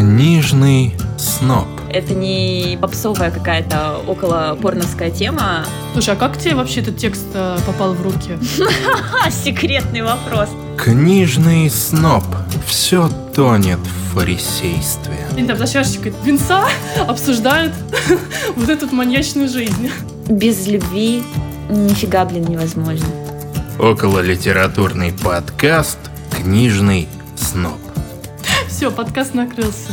[0.00, 1.66] Книжный сноб.
[1.90, 5.66] Это не попсовая какая-то около порновская тема.
[5.92, 8.38] Слушай, а как тебе вообще этот текст э, попал в руки?
[9.30, 10.48] Секретный вопрос.
[10.78, 12.24] Книжный сноб.
[12.66, 15.18] Все тонет в фарисействе.
[15.32, 16.64] Они там за чашечкой винца
[17.06, 17.74] обсуждают
[18.56, 19.90] вот эту маньячную жизнь.
[20.30, 21.22] Без любви
[21.68, 23.06] нифига, блин, невозможно.
[23.78, 25.98] Около литературный подкаст
[26.30, 27.06] Книжный
[27.36, 27.89] сноб.
[28.80, 29.92] Все, подкаст накрылся.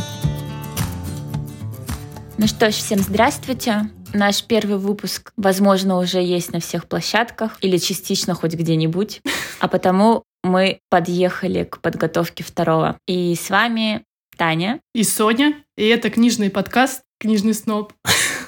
[2.37, 3.89] Ну что ж, всем здравствуйте.
[4.13, 9.21] Наш первый выпуск, возможно, уже есть на всех площадках или частично хоть где-нибудь.
[9.59, 12.97] А потому мы подъехали к подготовке второго.
[13.07, 14.05] И с вами
[14.37, 14.79] Таня.
[14.95, 15.61] И Соня.
[15.75, 17.91] И это книжный подкаст «Книжный сноб».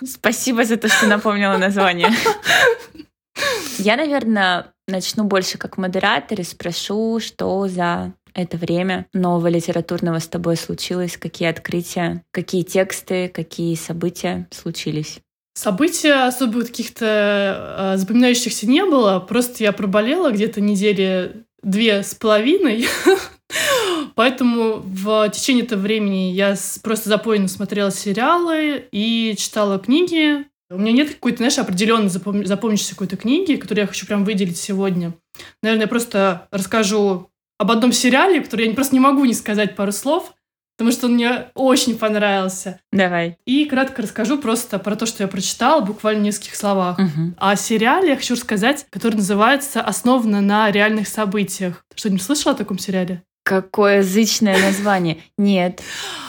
[0.08, 2.11] Спасибо за то, что напомнила название.
[3.77, 10.27] Я, наверное, начну больше как модератор и спрошу, что за это время нового литературного с
[10.27, 15.19] тобой случилось, какие открытия, какие тексты, какие события случились.
[15.55, 22.88] События особо каких-то э, запоминающихся не было, просто я проболела где-то недели две с половиной,
[24.16, 30.45] Поэтому в течение этого времени я просто запойно смотрела сериалы и читала книги.
[30.69, 32.45] У меня нет какой-то, знаешь, определенной запом...
[32.45, 35.13] запомнившейся какой-то книги, которую я хочу прям выделить сегодня.
[35.63, 37.28] Наверное, я просто расскажу
[37.59, 40.33] об одном сериале, который я просто не могу не сказать пару слов,
[40.77, 42.79] потому что он мне очень понравился.
[42.91, 43.38] Давай.
[43.45, 46.97] И кратко расскажу просто про то, что я прочитала, буквально в нескольких словах.
[46.97, 47.33] Угу.
[47.38, 51.85] О сериале я хочу рассказать, который называется «Основано на реальных событиях».
[51.93, 53.23] Что-нибудь слышала о таком сериале?
[53.43, 55.17] Какое зычное название.
[55.38, 55.81] Нет,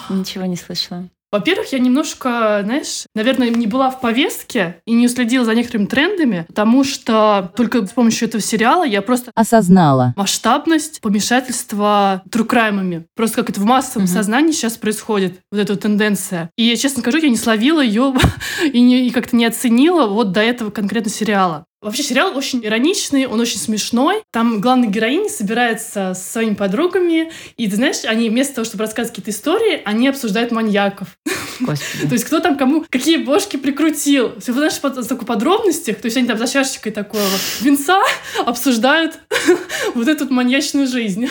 [0.08, 1.08] ничего не слышала.
[1.32, 6.44] Во-первых, я немножко, знаешь, наверное, не была в повестке и не уследила за некоторыми трендами,
[6.48, 13.06] потому что только с помощью этого сериала я просто осознала масштабность помешательства трукраймами.
[13.14, 14.12] Просто как это в массовом mm-hmm.
[14.12, 16.50] сознании сейчас происходит, вот эта вот тенденция.
[16.56, 18.12] И, честно скажу, я не словила ее
[18.64, 21.64] и, не, и как-то не оценила вот до этого конкретно сериала.
[21.82, 24.22] Вообще сериал очень ироничный, он очень смешной.
[24.30, 29.16] Там главная героиня собирается с своими подругами, и ты знаешь, они вместо того, чтобы рассказывать
[29.16, 31.16] какие-то истории, они обсуждают маньяков.
[31.64, 34.38] То есть кто там кому какие бошки прикрутил.
[34.40, 35.96] Все, знаешь, по такой подробностях.
[35.96, 37.22] То есть они там за чашечкой такого
[37.62, 38.02] винца
[38.44, 39.18] обсуждают
[39.94, 41.28] вот эту маньячную жизнь.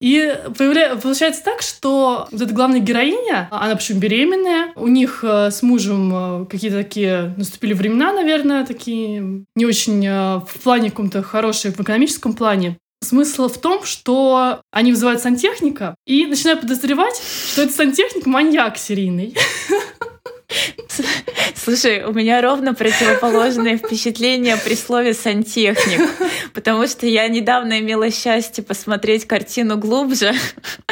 [0.00, 0.96] И появля...
[0.96, 6.42] получается так, что вот эта главная героиня, она почему беременная, у них э, с мужем
[6.42, 11.80] э, какие-то такие наступили времена, наверное, такие не очень э, в плане каком-то хорошие, в
[11.80, 12.76] экономическом плане.
[13.02, 17.20] Смысл в том, что они вызывают сантехника и начинают подозревать,
[17.52, 19.34] что это сантехник маньяк серийный.
[21.54, 26.00] Слушай, у меня ровно противоположное впечатление при слове «сантехник»,
[26.54, 30.32] потому что я недавно имела счастье посмотреть картину «Глубже».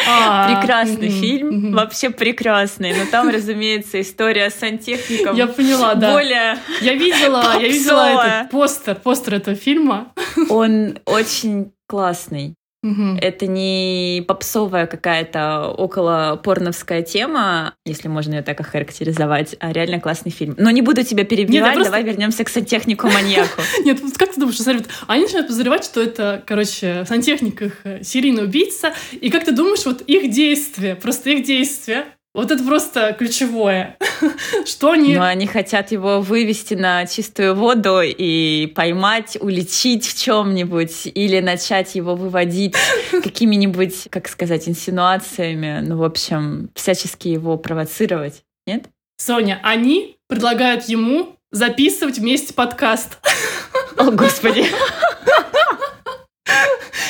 [0.07, 5.37] А, прекрасный фильм, вообще прекрасный, но там, разумеется, история с сантехником.
[5.37, 6.13] Я поняла, да.
[6.13, 10.13] Более Я видела, я видела этот постер, постер этого фильма.
[10.49, 12.55] Он очень классный.
[12.85, 13.19] Угу.
[13.23, 20.31] Это не попсовая какая-то около порновская тема, если можно ее так охарактеризовать, а реально классный
[20.31, 20.55] фильм.
[20.59, 21.93] Но не буду тебя перебивать, Нет, просто...
[21.93, 23.63] давай вернемся к сантехнику-маньяку.
[23.85, 24.71] Нет, как ты думаешь, что
[25.07, 29.87] они начинают подозревать, что это, короче, в сантехниках э, серийный убийца, и как ты думаешь,
[29.87, 33.97] вот их действия, просто их действия вот это просто ключевое.
[34.67, 35.15] Что они...
[35.15, 41.95] Но они хотят его вывести на чистую воду и поймать, уличить в чем-нибудь или начать
[41.95, 42.75] его выводить
[43.11, 45.81] какими-нибудь, как сказать, инсинуациями.
[45.87, 48.43] Ну, в общем, всячески его провоцировать.
[48.67, 48.87] Нет?
[49.17, 53.19] Соня, они предлагают ему записывать вместе подкаст.
[53.97, 54.67] О, Господи.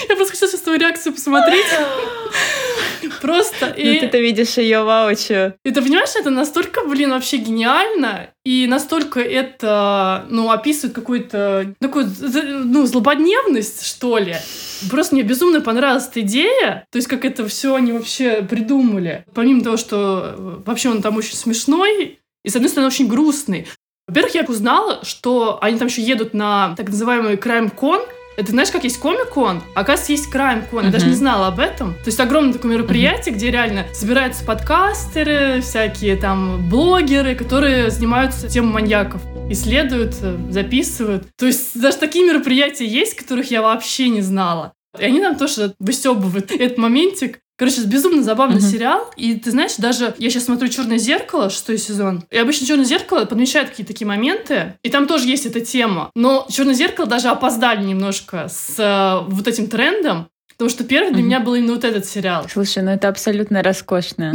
[0.06, 1.65] Я просто хочу сейчас твою реакцию посмотреть.
[3.21, 3.75] Просто.
[3.77, 4.01] Ну, и...
[4.01, 5.55] ты-то видишь ее воочию.
[5.65, 12.07] И ты понимаешь, это настолько, блин, вообще гениально, и настолько это, ну, описывает какую-то такую,
[12.65, 14.37] ну, злободневность, что ли.
[14.91, 19.25] Просто мне безумно понравилась эта идея, то есть как это все они вообще придумали.
[19.35, 23.67] Помимо того, что э, вообще он там очень смешной, и, с одной стороны, очень грустный.
[24.06, 28.06] Во-первых, я узнала, что они там еще едут на так называемый Crime-Con,
[28.37, 30.83] это знаешь, как есть комик-кон, оказывается, есть крайм-кон.
[30.83, 30.87] Uh-huh.
[30.87, 31.95] Я даже не знала об этом.
[31.95, 33.39] То есть огромное такое мероприятие, uh-huh.
[33.39, 41.27] где реально собираются подкастеры, всякие там блогеры, которые занимаются темой маньяков исследуют, э, записывают.
[41.37, 44.73] То есть даже такие мероприятия есть, которых я вообще не знала.
[44.99, 47.41] И они нам тоже выстебывают этот моментик.
[47.56, 48.71] Короче, безумно забавный uh-huh.
[48.71, 49.11] сериал.
[49.17, 52.25] И ты знаешь, даже я сейчас смотрю Черное зеркало, шестой сезон.
[52.31, 54.75] И обычно Черное зеркало подмечает какие-то такие моменты.
[54.83, 56.11] И там тоже есть эта тема.
[56.17, 60.27] Но Черное зеркало даже опоздали немножко с э, вот этим трендом.
[60.53, 61.27] Потому что первый для Мгм.
[61.27, 62.47] меня был именно вот этот сериал.
[62.51, 64.33] Слушай, ну это абсолютно роскошно.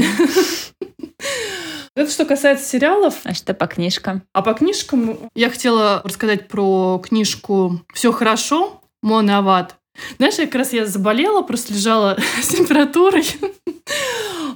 [1.95, 3.15] Это что касается сериалов.
[3.25, 4.23] А что по книжкам?
[4.31, 9.75] А по книжкам я хотела рассказать про книжку «Все хорошо» Моны Ават.
[10.17, 13.25] Знаешь, я как раз я заболела, просто лежала с температурой.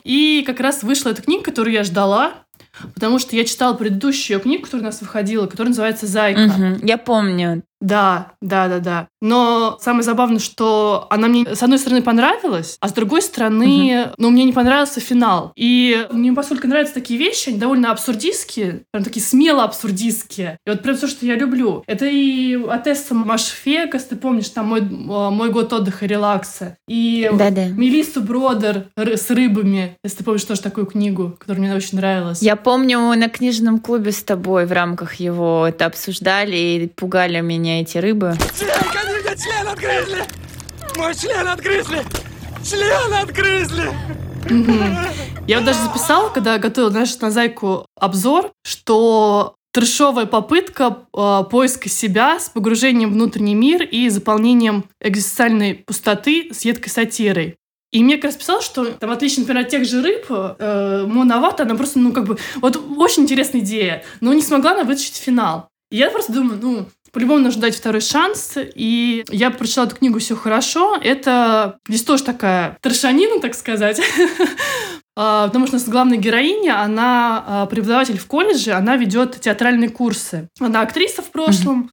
[0.03, 2.33] И как раз вышла эта книга, которую я ждала,
[2.93, 6.41] потому что я читала предыдущую книгу, которая у нас выходила, которая называется «Зайка».
[6.41, 7.63] Мгм, Я помню.
[7.83, 9.07] Да, да, да, да.
[9.21, 14.29] Но самое забавное, что она мне с одной стороны понравилась, а с другой стороны, ну,
[14.29, 15.51] мне не понравился финал.
[15.57, 20.57] И мне поскольку нравятся такие вещи, они довольно абсурдистские, прям такие смело абсурдистские.
[20.65, 21.83] И вот прям все, что я люблю.
[21.85, 26.77] Это и Атесса Машфекас, ты помнишь, там мой, а, мой год отдыха и релакса.
[26.87, 27.67] И Да-да.
[27.67, 32.41] Мелиссу Бродер с рыбами, если ты помнишь тоже такую книгу, которая мне очень нравилась.
[32.41, 37.72] Я помню, на книжном клубе с тобой в рамках его это обсуждали и пугали меня
[37.81, 38.35] эти рыбы.
[38.57, 40.23] Член, член отгрызли!
[40.97, 42.03] Мой член отгрызли!
[42.63, 43.91] Член отгрызли!
[45.47, 51.89] Я вот даже записала, когда готовила, знаешь, на зайку обзор, что трешовая попытка э, поиска
[51.89, 57.55] себя с погружением в внутренний мир и заполнением экзистенциальной пустоты с едкой сатирой.
[57.91, 61.05] И мне как раз писал, что там, в отличие, например, от тех же рыб, э,
[61.07, 65.17] Моновата, она просто, ну, как бы, вот очень интересная идея, но не смогла она вытащить
[65.17, 65.69] финал.
[65.93, 68.57] И я просто думаю, ну, по-любому нужно дать второй шанс.
[68.57, 70.97] И я прочитала эту книгу «Все хорошо».
[70.99, 74.01] Это здесь тоже такая трешанина, так сказать.
[75.15, 79.91] А, Потому что у нас главная героиня, она а, преподаватель в колледже, она ведет театральные
[79.91, 80.49] курсы.
[80.59, 81.91] Она актриса в прошлом,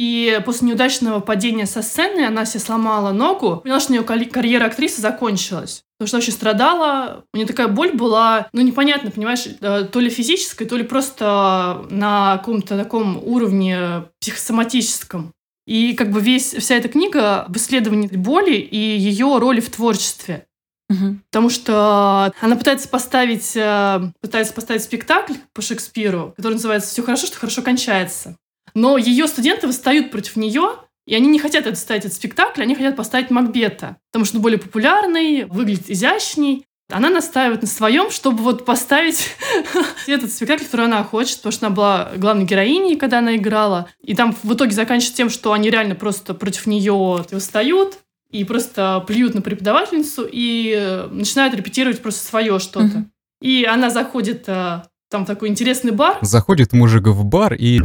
[0.00, 3.58] и после неудачного падения со сцены она себе сломала ногу.
[3.58, 5.82] Поняла, что у нее карьера актрисы закончилась.
[5.98, 7.26] Потому что очень страдала.
[7.34, 11.84] У нее такая боль была, ну, непонятно, понимаешь, э, то ли физическая, то ли просто
[11.90, 15.34] на каком-то таком уровне психосоматическом.
[15.66, 20.46] И как бы весь, вся эта книга об исследовании боли и ее роли в творчестве.
[20.88, 21.22] Мгм.
[21.30, 27.26] Потому что она пытается поставить, э, пытается поставить спектакль по Шекспиру, который называется «Все хорошо,
[27.26, 28.38] что хорошо кончается».
[28.74, 30.76] Но ее студенты восстают против нее,
[31.06, 34.42] и они не хотят это ставить этот спектакль, они хотят поставить Макбета, потому что он
[34.42, 36.64] более популярный, выглядит изящней.
[36.92, 39.30] Она настаивает на своем, чтобы вот поставить
[40.06, 43.88] этот спектакль, который она хочет, потому что она была главной героиней, когда она играла.
[44.02, 47.98] И там в итоге заканчивается тем, что они реально просто против нее восстают,
[48.30, 52.86] и просто плюют на преподавательницу и э, начинают репетировать просто свое что-то.
[52.86, 53.12] Мгм.
[53.40, 57.80] И она заходит э, там в такой интересный бар, Заходит мужик в бар и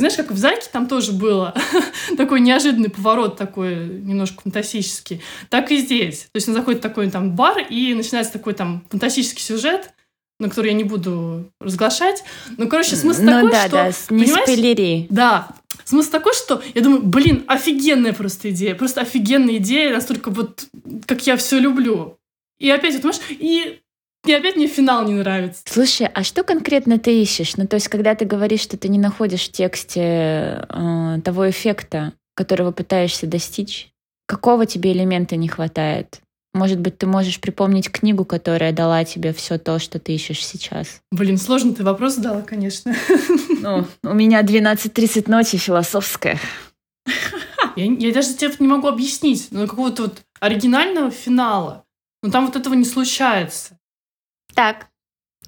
[0.00, 1.54] знаешь, как в Зайке там тоже было
[2.16, 5.22] такой неожиданный поворот такой немножко фантастический.
[5.48, 6.28] Так и здесь.
[6.32, 9.92] То есть он заходит в такой там бар и начинается такой там фантастический сюжет,
[10.40, 12.24] на который я не буду разглашать.
[12.56, 13.70] Ну, короче, смысл Ну такой, да, что...
[14.08, 15.06] да, не спойлери.
[15.10, 15.48] Да.
[15.84, 18.74] Смысл такой, что я думаю, блин, офигенная просто идея.
[18.74, 20.66] Просто офигенная идея, настолько вот,
[21.06, 22.16] как я все люблю.
[22.58, 23.80] И опять, вот, понимаешь, и,
[24.26, 25.62] и опять мне финал не нравится.
[25.66, 27.56] Слушай, а что конкретно ты ищешь?
[27.56, 32.12] Ну, то есть, когда ты говоришь, что ты не находишь в тексте э, того эффекта,
[32.34, 33.92] которого пытаешься достичь,
[34.26, 36.20] какого тебе элемента не хватает?
[36.52, 41.00] Может быть, ты можешь припомнить книгу, которая дала тебе все то, что ты ищешь сейчас?
[41.12, 42.94] Блин, сложный ты вопрос задала, конечно.
[43.62, 46.40] Ну, у меня 12.30 ночи философская.
[47.76, 51.84] Я, я даже тебе не могу объяснить, но какого-то вот оригинального финала.
[52.22, 53.78] Но там вот этого не случается.
[54.60, 54.88] Так,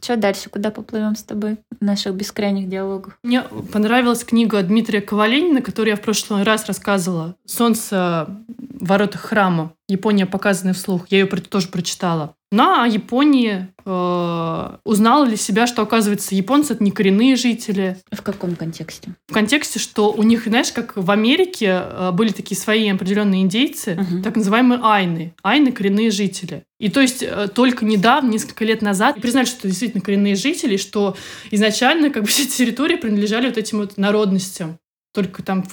[0.00, 0.48] что дальше?
[0.48, 3.18] Куда поплывем с тобой в наших бескрайних диалогах?
[3.22, 7.36] Мне понравилась книга Дмитрия Коваленина, которую я в прошлый раз рассказывала.
[7.44, 9.74] «Солнце в воротах храма».
[9.86, 11.08] Япония, показанная вслух.
[11.10, 12.36] Я ее тоже прочитала.
[12.52, 17.96] На Японии э, узнала для себя, что, оказывается, японцы— это не коренные жители.
[18.12, 19.14] В каком контексте?
[19.26, 23.94] В контексте, что у них, знаешь, как в Америке э, были такие свои определенные индейцы,
[23.94, 24.22] Мгм.
[24.22, 25.34] так называемые айны.
[25.42, 26.64] Айны— коренные жители.
[26.78, 30.76] И то есть э, только недавно, несколько лет назад, признали, что это действительно коренные жители,
[30.76, 31.16] что
[31.50, 34.76] изначально как бы все территории принадлежали вот этим вот народностям.
[35.12, 35.64] Только там,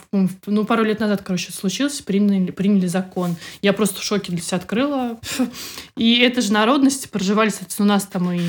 [0.45, 3.37] ну, пару лет назад, короче, случилось, приняли, приняли закон.
[3.61, 5.19] Я просто в шоке для себя открыла.
[5.95, 8.41] И эта же народность проживали, соответственно, у нас там и,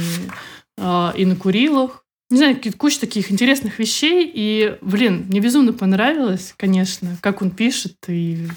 [0.79, 2.05] э, и на Курилах.
[2.29, 4.31] Не знаю, куча таких интересных вещей.
[4.33, 7.97] И, блин, мне безумно понравилось, конечно, как он пишет.
[8.09, 8.49] И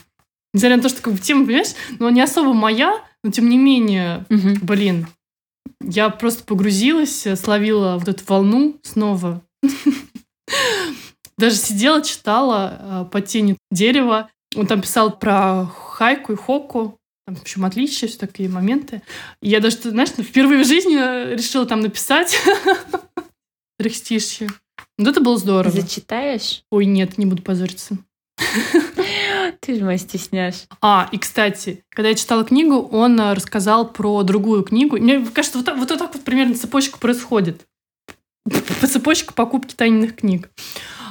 [0.54, 3.58] несмотря на то, что как бы тема, понимаешь, но не особо моя, но тем не
[3.58, 4.60] менее, Мгм.
[4.62, 5.08] блин,
[5.84, 9.44] я просто погрузилась, словила вот эту волну снова.
[11.44, 14.30] Даже сидела, читала э, под тенью дерева.
[14.56, 16.98] Он там писал про хайку и хоку.
[17.28, 19.02] Там, в общем, отличия, все такие моменты.
[19.42, 22.40] И я даже, знаешь, впервые в жизни э, решила там написать
[23.78, 24.52] трехстишье.
[24.98, 25.70] Вот это было здорово.
[25.70, 26.64] Зачитаешь?
[26.72, 27.98] Ой, нет, не буду позориться.
[29.60, 30.64] Ты же мой стесняешь.
[30.80, 34.96] А, и, кстати, когда я читала книгу, он э, рассказал про другую книгу.
[34.96, 37.68] Мне кажется, вот так вот, так вот примерно цепочка происходит.
[38.80, 40.50] По цепочке покупки тайных книг.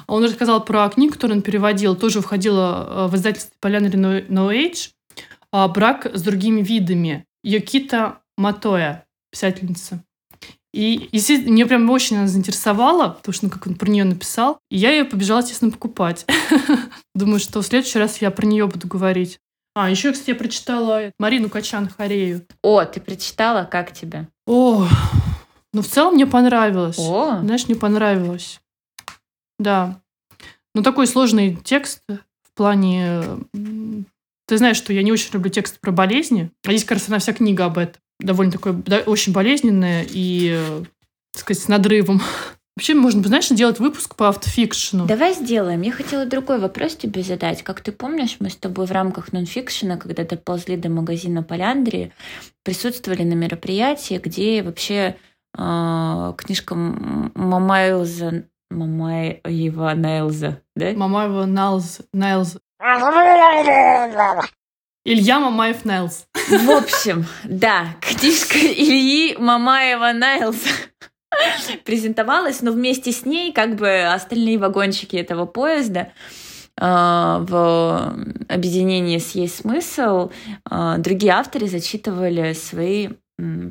[0.06, 4.90] Он рассказал про книгу, которую он переводил, тоже входила в издательство Полянри No Age,
[5.52, 7.24] а, «Брак с другими видами».
[7.44, 10.04] Йокита Матоя, писательница.
[10.72, 14.58] И, естественно, мне прям очень она заинтересовала, потому что, ну, как он про нее написал.
[14.70, 16.24] И я ее побежала, естественно, покупать.
[17.14, 19.38] Думаю, что в следующий раз я про нее буду говорить.
[19.74, 22.46] А, еще, кстати, я прочитала Марину Качан Харею.
[22.62, 23.64] О, ты прочитала?
[23.64, 24.28] Как тебе?
[24.46, 24.86] О,
[25.74, 26.98] ну, в целом мне понравилось.
[26.98, 28.60] О, Знаешь, мне понравилось.
[29.58, 30.00] Да.
[30.74, 33.22] Ну, такой сложный текст в плане...
[34.46, 36.50] Ты знаешь, что я не очень люблю тексты про болезни.
[36.66, 37.94] А здесь, раз, она вся книга об этом.
[38.18, 40.82] Довольно такое, да, очень болезненная и, э,
[41.32, 42.20] так сказать, с надрывом.
[42.76, 45.06] Вообще, можно, знаешь, делать выпуск по автофикшену.
[45.06, 45.82] давай сделаем.
[45.82, 47.62] Я хотела другой вопрос тебе задать.
[47.62, 52.12] Как ты помнишь, мы с тобой в рамках нонфикшена, когда доползли до магазина Поляндрии,
[52.64, 55.16] присутствовали на мероприятии, где вообще
[55.56, 57.32] э, книжка М-
[58.72, 60.92] Мамайлза Мамаева Найлза, да?
[60.92, 62.00] Мамаева Найлз.
[62.12, 62.56] Найлз.
[65.04, 66.26] Илья Мамаев Найлз.
[66.48, 70.70] В общем, да, книжка Ильи Мамаева Найлза
[71.84, 76.12] презентовалась, но вместе с ней как бы остальные вагончики этого поезда
[76.80, 78.16] э, в
[78.48, 80.30] объединении с «Есть смысл»
[80.70, 83.08] э, другие авторы зачитывали свои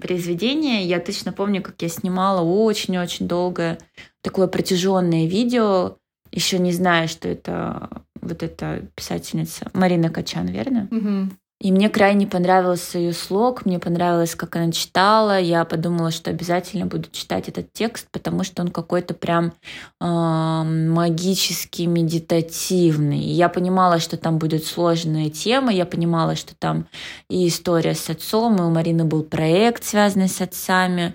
[0.01, 0.83] произведения.
[0.83, 3.77] Я точно помню, как я снимала очень-очень долгое
[4.21, 5.97] такое протяженное видео,
[6.31, 7.89] еще не зная, что это
[8.21, 10.87] вот эта писательница Марина Качан, верно?
[10.91, 11.37] Мгм.
[11.61, 15.39] И мне крайне понравился ее слог, мне понравилось, как она читала.
[15.39, 19.53] Я подумала, что обязательно буду читать этот текст, потому что он какой-то прям
[19.99, 23.19] э, магический, медитативный.
[23.19, 26.87] Я понимала, что там будет сложная тема, я понимала, что там
[27.29, 31.13] и история с отцом, и у Марины был проект, связанный с отцами,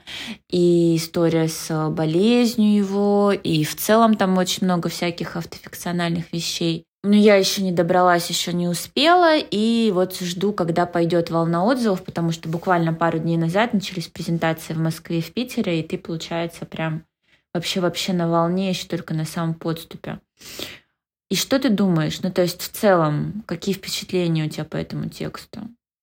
[0.48, 6.86] и история с болезнью его, и в целом там очень много всяких автофикциональных вещей.
[7.06, 12.02] Но я еще не добралась, еще не успела, и вот жду, когда пойдет волна отзывов,
[12.02, 15.98] потому что буквально пару дней назад начались презентации в Москве и в Питере, и ты,
[15.98, 17.04] получается, прям
[17.54, 20.18] вообще-вообще на волне, еще только на самом подступе.
[21.30, 22.20] И что ты думаешь?
[22.22, 25.60] Ну, то есть, в целом, какие впечатления у тебя по этому тексту?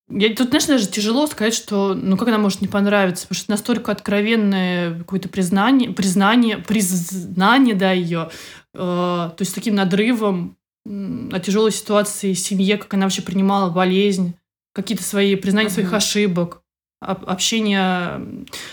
[0.08, 3.50] Я, тут, знаешь, даже тяжело сказать, что, ну, как она может не понравиться, потому что
[3.50, 8.30] настолько откровенное какое-то признание, признание, признание, да, ее,
[8.72, 13.70] э, то есть с таким надрывом о тяжелой ситуации в семье, как она вообще принимала
[13.70, 14.34] болезнь,
[14.74, 15.96] какие-то свои признания своих Мгм.
[15.96, 16.62] ошибок,
[17.00, 18.20] об- общение,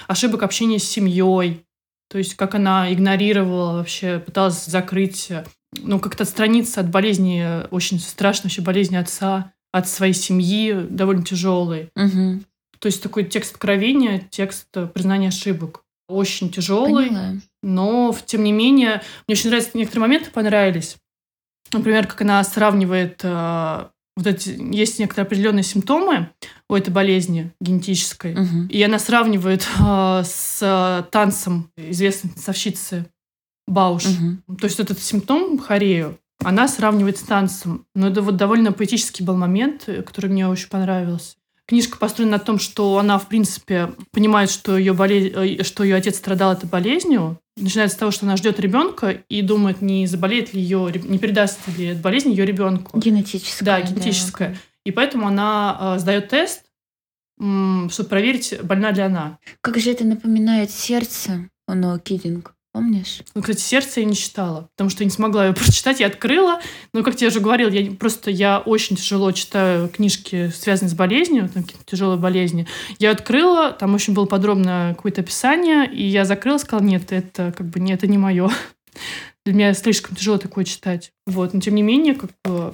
[0.08, 1.66] ошибок общения с семьей,
[2.10, 5.32] то есть как она игнорировала вообще, пыталась закрыть,
[5.78, 11.92] ну, как-то отстраниться от болезни, очень страшной вообще болезни отца, от своей семьи, довольно тяжелой.
[11.96, 12.42] Угу.
[12.80, 15.84] То есть такой текст откровения, текст э, признания ошибок.
[16.10, 17.34] Очень тяжелый, Поняла.
[17.64, 20.98] но тем не менее, мне очень нравятся некоторые моменты понравились.
[21.74, 23.86] Например, как она сравнивает э,
[24.18, 26.30] вот эти есть некоторые определенные симптомы
[26.70, 28.68] у этой болезни генетической, Мгм.
[28.68, 33.06] и она сравнивает э, с э, танцем известной танцовщицы
[33.68, 34.06] Бауш.
[34.06, 34.44] Мгм.
[34.60, 37.86] То есть этот симптом хорею, она сравнивает с танцем.
[37.96, 41.36] Но это вот довольно поэтический был момент, который мне очень понравился.
[41.68, 45.96] Книжка построена на том, что она, в принципе, понимает, что ее, болезнь, э, что ее
[45.96, 47.40] отец страдал этой болезнью.
[47.58, 51.60] Начинается с того, что она ждет ребенка и думает, не заболеет ли ее, не передаст
[51.78, 52.98] ли болезнь ее ребенку.
[52.98, 53.66] Генетическая.
[53.66, 54.58] Да, генетическая.
[54.86, 56.64] И поэтому она э, сдает тест,
[57.38, 59.40] чтобы проверить, больна ли она.
[59.62, 63.22] Как же это напоминает сердце No Kidding, помнишь?
[63.36, 66.00] Ну, кстати, сердце я не читала, потому что я не смогла ее прочитать.
[66.00, 66.62] Я открыла,
[66.94, 71.50] но, как я уже говорил, я просто я очень тяжело читаю книжки, связанные с болезнью,
[71.50, 72.68] там какие-то тяжелые болезни.
[73.00, 77.68] Я открыла, там очень было подробно какое-то описание, и я закрыла, сказала, нет, это как
[77.68, 78.50] бы не, это не мое.
[79.46, 81.12] Для меня слишком тяжело такое читать.
[81.26, 82.74] Вот, но тем не менее, как бы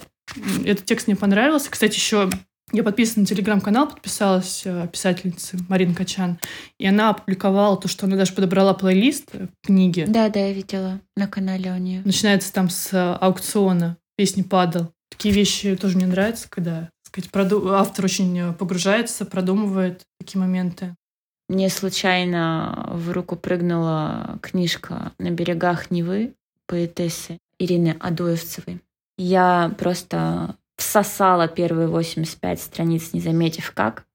[0.66, 1.72] этот текст мне понравился.
[1.72, 2.30] Кстати, еще
[2.74, 6.38] я подписана на телеграм-канал, подписалась э, писательницы Марин Качан,
[6.78, 10.06] и она опубликовала то, что она даже подобрала плейлист э, книги.
[10.08, 12.02] Да, да, я видела на канале у нее.
[12.04, 14.92] Начинается там с э, аукциона песни «Падал».
[15.10, 20.96] Такие вещи тоже мне нравятся, когда сказать, проду- автор очень погружается, продумывает такие моменты.
[21.48, 26.34] Мне случайно в руку прыгнула книжка «На берегах Невы»
[26.68, 28.82] поэтессы Ирины Адоевцевой.
[29.18, 34.06] Я просто всосала первые 85 страниц, не заметив как,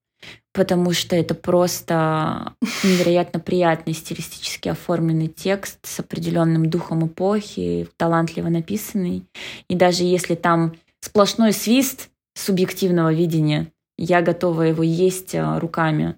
[0.53, 2.53] потому что это просто
[2.83, 9.25] невероятно приятный стилистически оформленный текст с определенным духом эпохи, талантливо написанный.
[9.67, 13.71] И даже если там сплошной свист субъективного видения.
[13.97, 16.17] Я готова его есть э, руками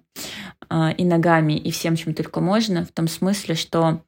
[0.70, 4.02] э, и ногами, и всем, чем только можно, в том смысле, что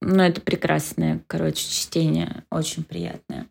[0.00, 3.46] ну, это прекрасное, короче, чтение, очень приятное.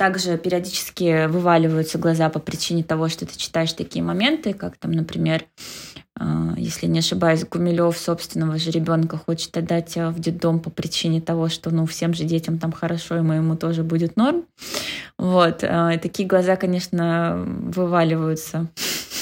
[0.00, 5.44] Также периодически вываливаются глаза по причине того, что ты читаешь такие моменты, как там, например,
[6.18, 11.20] а, если не ошибаюсь, Гумилев собственного же ребенка хочет отдать а, в детдом по причине
[11.20, 14.46] того, что ну всем же детям там хорошо, и моему тоже будет норм.
[15.18, 15.62] Вот.
[15.64, 18.68] А, и такие глаза, конечно, вываливаются.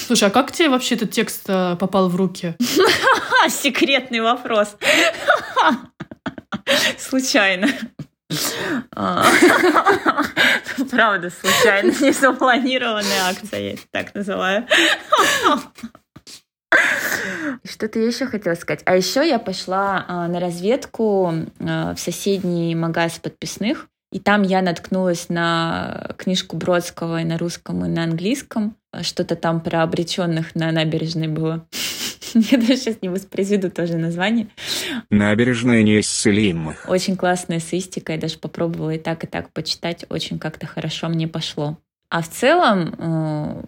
[0.07, 2.55] Слушай, а как тебе вообще этот текст попал в руки?
[3.49, 4.77] Секретный вопрос.
[6.97, 7.67] Случайно.
[8.95, 9.25] А.
[10.91, 14.67] Правда, случайно, не запланированная акция, я так называю.
[17.63, 18.81] Что-то еще хотела сказать.
[18.85, 24.61] А еще я пошла а, на разведку а, в соседний магаз подписных, и там я
[24.61, 28.75] наткнулась на книжку Бродского и на русском, и на английском.
[29.01, 31.67] Что-то там про обреченных на набережной было.
[32.51, 34.47] Я даже сейчас не воспроизведу тоже название.
[35.09, 36.87] Набережная неисцелимых.
[36.87, 38.13] Очень классная эссеистика.
[38.13, 40.05] Я даже попробовала и так, и так почитать.
[40.09, 41.77] Очень как-то хорошо мне пошло.
[42.09, 43.63] А в целом, э,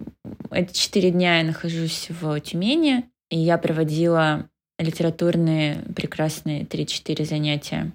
[0.51, 4.49] эти четыре дня я нахожусь в Тюмени, и я проводила
[4.79, 7.91] литературные прекрасные 3-4 занятия.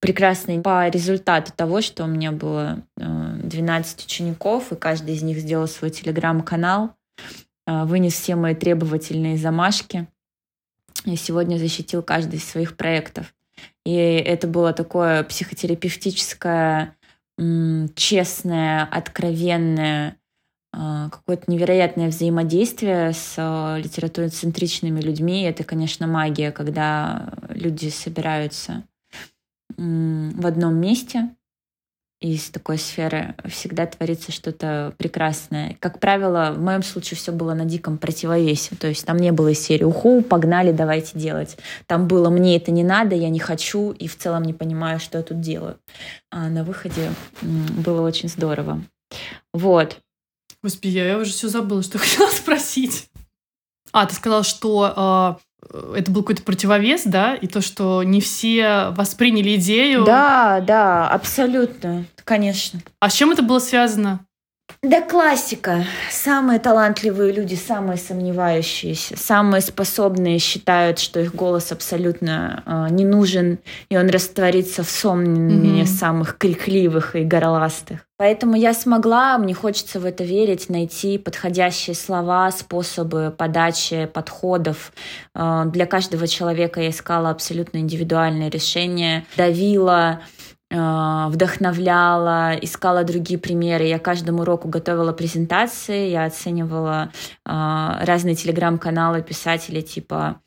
[0.00, 5.38] Прекрасные по результату того, что у меня было 12 э, учеников, и каждый из них
[5.38, 6.94] сделал свой телеграм-канал.
[7.68, 10.08] А, вынес все мои требовательные замашки.
[11.04, 13.34] И сегодня защитил каждый из своих проектов.
[13.84, 16.96] И это было такое психотерапевтическое,
[17.94, 20.16] честное, откровенное,
[20.72, 25.42] а, какое-то невероятное взаимодействие с а, литературоцентричными людьми.
[25.42, 28.82] Это, конечно, магия, когда люди собираются
[29.76, 31.28] в одном месте,
[32.20, 35.76] из такой сферы всегда творится что-то прекрасное.
[35.78, 38.74] Как правило, в моем случае все было на диком противовесе.
[38.74, 41.56] То есть там не было серии «Уху, погнали, давайте делать».
[41.86, 45.18] Там было «Мне это не надо, я не хочу, и в целом не понимаю, что
[45.18, 45.78] я тут делаю».
[46.30, 47.12] А на выходе
[47.42, 48.82] было очень здорово.
[49.52, 49.98] Вот.
[50.60, 53.08] Господи, я уже все забыла, что хотела спросить.
[53.92, 55.38] А, ты сказал, что а,
[55.94, 60.04] это был какой-то противовес, да, и то, что не все восприняли идею.
[60.04, 62.80] Да, да, абсолютно, конечно.
[63.00, 64.20] А с чем это было связано?
[64.82, 65.84] Да классика.
[66.08, 73.58] Самые талантливые люди, самые сомневающиеся, самые способные считают, что их голос абсолютно э, не нужен,
[73.88, 75.86] и он растворится в сомнении mm-hmm.
[75.86, 78.06] самых крикливых и горластых.
[78.18, 84.92] Поэтому я смогла, мне хочется в это верить, найти подходящие слова, способы подачи, подходов.
[85.34, 90.20] Э, для каждого человека я искала абсолютно индивидуальное решение, давила,
[90.70, 93.84] вдохновляла, искала другие примеры.
[93.84, 97.10] Я каждому уроку готовила презентации, я оценивала
[97.44, 100.40] а, разные телеграм-каналы писателей типа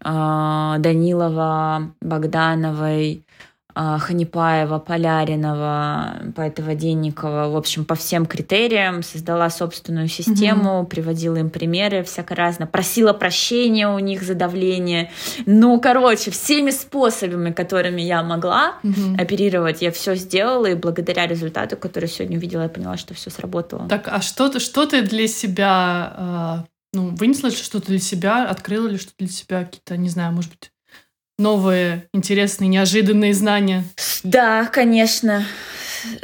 [0.00, 10.80] а, Данилова, Богдановой, а, Ханипаева, Поляринова, Поэтова-Денникова, в общем, по всем критериям, создала собственную систему,
[10.80, 10.86] угу.
[10.86, 15.10] приводила им примеры всяко разно, просила прощения у них за давление.
[15.46, 19.16] Ну, короче, всеми способами, которыми я могла угу.
[19.18, 23.88] оперировать, я все сделала, и благодаря результату, который сегодня увидела, я поняла, что все сработало.
[23.88, 28.86] Так, а что ты, что ты для себя, э, ну, вынесла что-то для себя, открыла
[28.86, 30.70] ли что-то для себя, какие-то, не знаю, может быть,
[31.38, 33.84] новые, интересные, неожиданные знания?
[34.22, 35.44] Да, конечно.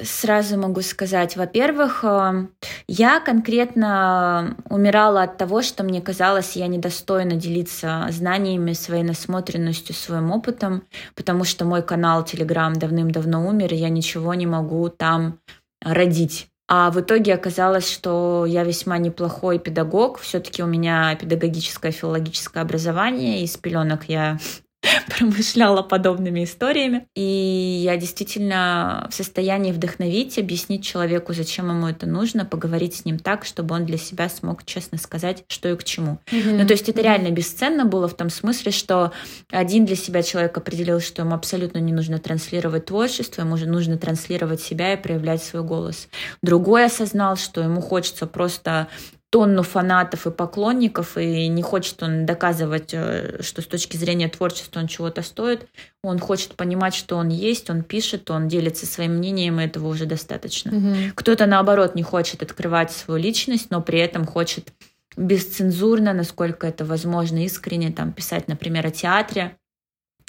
[0.03, 1.37] Сразу могу сказать.
[1.37, 2.47] Во-первых, э,
[2.87, 10.33] я конкретно умирала от того, что мне казалось, я недостойна делиться знаниями, своей насмотренностью, своим
[10.33, 10.83] опытом,
[11.15, 15.39] потому что мой канал Telegram давным-давно умер, и я ничего не могу там
[15.81, 16.49] родить.
[16.69, 20.21] А в итоге оказалось, что я весьма неплохой педагог.
[20.21, 23.43] Все-таки у меня педагогическое филологическое образование.
[23.43, 24.39] Из пеленок я
[25.09, 27.07] промышляла подобными историями.
[27.15, 33.19] И я действительно в состоянии вдохновить, объяснить человеку, зачем ему это нужно, поговорить с ним
[33.19, 36.19] так, чтобы он для себя смог честно сказать, что и к чему.
[36.27, 36.59] Mm-hmm.
[36.59, 39.13] Ну, то есть это реально бесценно было в том смысле, что
[39.51, 43.99] один для себя человек определил, что ему абсолютно не нужно транслировать творчество, ему же нужно
[43.99, 46.09] транслировать себя и проявлять свой голос.
[46.43, 48.89] Другой осознал, что ему хочется просто
[49.31, 54.81] тонну фанатов и поклонников, и не хочет он доказывать, э, что с точки зрения творчества
[54.81, 55.69] он чего-то стоит.
[56.03, 60.07] Он хочет понимать, что он есть, он пишет, он делится своим мнением, и этого уже
[60.07, 60.77] достаточно.
[60.77, 60.95] Угу.
[61.15, 64.73] Кто-то, наоборот, не хочет открывать свою личность, но при этом хочет
[65.17, 69.57] бесцензурно, насколько это возможно, искренне там писать, например, о театре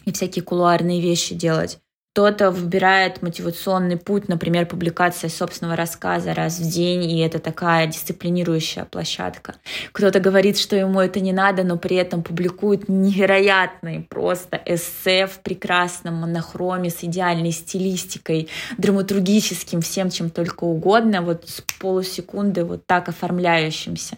[0.06, 1.80] и всякие кулуарные вещи делать.
[2.14, 8.84] Кто-то выбирает мотивационный путь, например, публикация собственного рассказа раз в день, и это такая дисциплинирующая
[8.84, 9.56] площадка.
[9.94, 15.40] Кто-то говорит, что ему это не надо, но при этом публикует невероятные просто эссе в
[15.40, 23.08] прекрасном монохроме с идеальной стилистикой, драматургическим, всем чем только угодно, вот с полусекунды вот так
[23.08, 24.18] оформляющимся.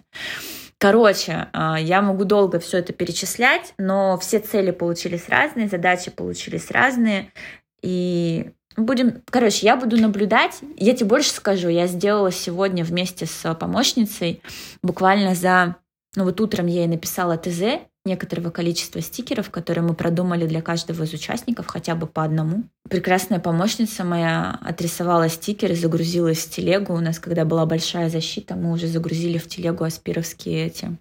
[0.79, 6.71] Короче, а, я могу долго все это перечислять, но все цели получились разные, задачи получились
[6.71, 7.31] разные.
[7.83, 10.61] И будем, короче, я буду наблюдать.
[10.77, 14.41] Я тебе больше скажу, я сделала сегодня вместе с помощницей
[14.81, 15.75] буквально за,
[16.15, 21.03] ну вот утром я ей написала ТЗ некоторого количества стикеров, которые мы продумали для каждого
[21.03, 22.63] из участников, хотя бы по одному.
[22.89, 26.93] Прекрасная помощница моя отрисовала стикеры, загрузила в телегу.
[26.93, 30.97] У нас, когда была большая защита, мы уже загрузили в телегу аспировские эти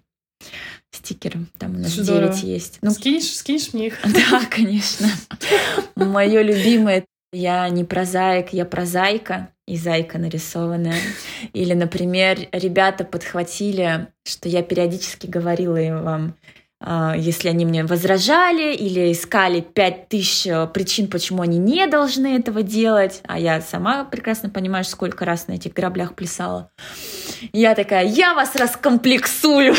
[0.91, 1.45] стикеры.
[1.57, 2.33] Там у нас Здорово.
[2.33, 2.79] 9 есть.
[2.81, 3.99] Ну, Скинешь, скинешь мне их?
[4.03, 5.09] да, конечно.
[5.95, 10.99] Мое любимое я не прозаик, я прозайка, и зайка нарисованная.
[11.53, 16.35] Или, например, ребята подхватили, что я периодически говорила им вам,
[17.17, 22.61] если они мне возражали или искали пять тысяч э, причин, почему они не должны этого
[22.61, 26.71] делать, а я сама прекрасно понимаю, сколько раз на этих граблях плясала.
[27.53, 29.75] Я такая, я вас раскомплексую.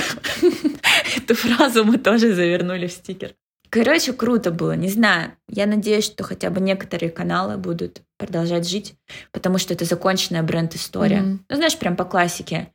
[1.17, 3.35] Эту фразу мы тоже завернули в стикер.
[3.69, 5.33] Короче, круто было, не знаю.
[5.49, 8.95] Я надеюсь, что хотя бы некоторые каналы будут продолжать жить,
[9.33, 11.21] потому что это законченная бренд-история.
[11.21, 11.45] Мгм.
[11.49, 12.69] Ну, знаешь, прям по классике.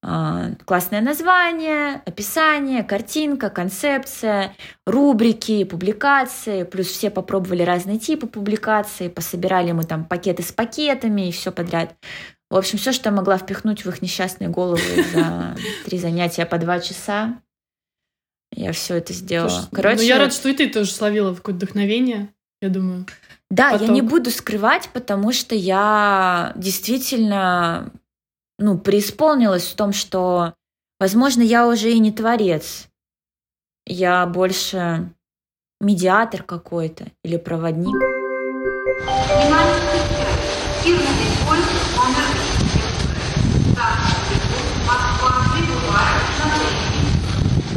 [0.00, 4.54] А, Классное название, описание, картинка, концепция,
[4.86, 6.62] рубрики, публикации.
[6.62, 11.96] Плюс все попробовали разные типы публикаций, пособирали мы там пакеты с пакетами и все подряд.
[12.50, 14.80] В общем, все, что я могла впихнуть в их несчастные головы
[15.12, 17.40] за три занятия по два часа,
[18.52, 19.50] я все это сделала.
[19.50, 22.32] Слушай, Короче, ну я рад, что и ты тоже словила какое-то вдохновение,
[22.62, 23.06] я думаю.
[23.50, 24.10] Да, я не поток.
[24.10, 27.92] буду скрывать, потому что я действительно
[28.58, 30.54] ну, преисполнилась в том, что,
[30.98, 32.88] возможно, я уже и не творец.
[33.86, 35.12] Я больше
[35.80, 37.94] медиатор какой-то или проводник.
[39.04, 40.32] Внимание, встречайте.
[40.82, 42.24] Фирменный поезд номер
[42.72, 43.72] 14.
[43.72, 44.38] Старший
[44.86, 46.46] Москва прибывает на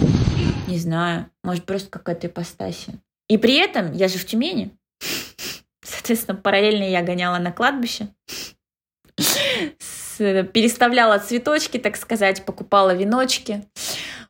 [0.02, 0.56] Ленин.
[0.68, 3.00] Не знаю, может, просто какая-то ипостаси.
[3.30, 4.76] И при этом я же в Тюмени.
[5.86, 8.08] Соответственно, параллельно я гоняла на кладбище.
[9.18, 10.01] С-
[10.44, 13.66] Переставляла цветочки, так сказать, покупала веночки.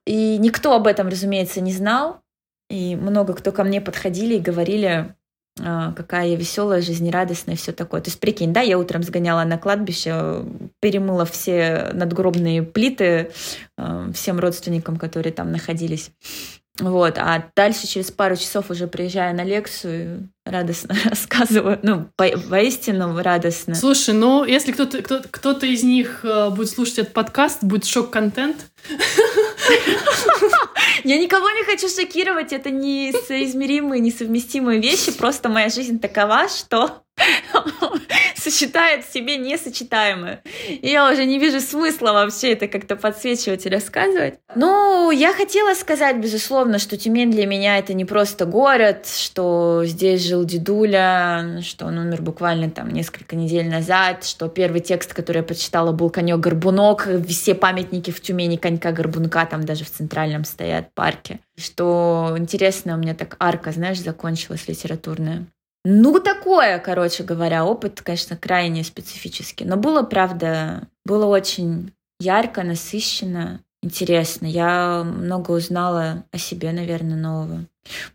[0.05, 2.21] И никто об этом, разумеется, не знал.
[2.69, 5.13] И много кто ко мне подходили и говорили,
[5.59, 8.01] а, какая я веселая, жизнерадостная и все такое.
[8.01, 10.45] То есть, прикинь, да, я утром сгоняла на кладбище,
[10.79, 13.31] перемыла все надгробные плиты
[13.77, 16.11] э, всем родственникам, которые там находились.
[16.81, 23.21] Вот, а дальше через пару часов уже приезжаю на лекцию, радостно рассказываю, ну, по- воистину
[23.21, 23.75] радостно.
[23.75, 28.57] Слушай, ну если кто-то кто, кто-то из них э, будет слушать этот подкаст, будет шок-контент.
[31.03, 37.03] Я никого не хочу шокировать, это несоизмеримые, несовместимые вещи, просто моя жизнь такова, что
[38.35, 40.41] сочетает в себе несочетаемое.
[40.67, 44.35] И я уже не вижу смысла вообще это как-то подсвечивать и рассказывать.
[44.55, 50.25] Ну, я хотела сказать, безусловно, что Тюмень для меня это не просто город, что здесь
[50.25, 55.43] жил дедуля, что он умер буквально там несколько недель назад, что первый текст, который я
[55.43, 61.39] прочитала, был «Конек-горбунок», все памятники в Тюмени конька-горбунка там даже в центральном стоят парке.
[61.57, 65.45] Что интересно, у меня так арка, знаешь, закончилась литературная.
[65.83, 69.65] Ну, такое, короче говоря, опыт, конечно, крайне специфический.
[69.65, 74.45] Но было, правда, было очень ярко, насыщенно, интересно.
[74.45, 77.65] Я много узнала о себе, наверное, нового.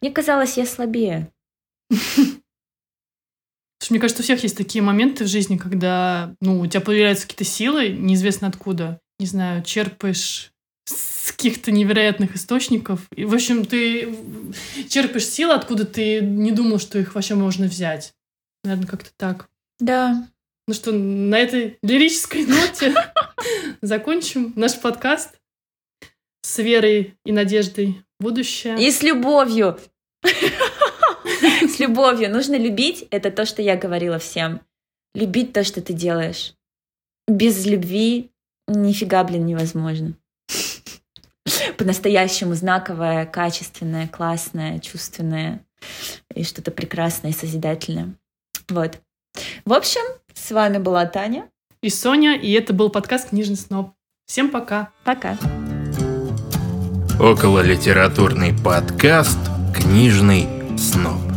[0.00, 1.32] Мне казалось, я слабее.
[3.90, 7.44] Мне кажется, у всех есть такие моменты в жизни, когда ну, у тебя появляются какие-то
[7.44, 9.00] силы, неизвестно откуда.
[9.18, 10.52] Не знаю, черпаешь
[10.86, 13.06] с каких-то невероятных источников.
[13.14, 14.16] И, в общем, ты
[14.88, 18.14] черпаешь силы, откуда ты не думал, что их вообще можно взять.
[18.64, 19.48] Наверное, как-то так.
[19.78, 20.28] Да.
[20.68, 22.94] Ну что, на этой лирической ноте
[23.82, 25.38] закончим наш подкаст
[26.42, 28.76] с верой и надеждой в будущее.
[28.80, 29.78] И с любовью.
[31.60, 32.30] С любовью.
[32.30, 33.06] Нужно любить.
[33.10, 34.60] Это то, что я говорила всем.
[35.14, 36.54] Любить то, что ты делаешь.
[37.28, 38.30] Без любви
[38.68, 40.14] нифига, блин, невозможно.
[41.76, 45.60] По-настоящему знаковое, качественное, классное, чувственное
[46.34, 48.14] и что-то прекрасное и созидательное.
[48.68, 48.98] Вот.
[49.64, 50.00] В общем,
[50.34, 51.48] с вами была Таня.
[51.82, 53.92] И Соня, и это был подкаст «Книжный сноб».
[54.26, 54.90] Всем пока!
[55.04, 55.38] Пока.
[57.20, 59.38] Около литературный подкаст
[59.74, 61.35] «Книжный сноб».